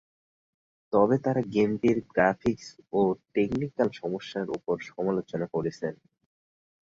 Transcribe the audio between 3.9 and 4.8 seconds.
সমস্যার উপর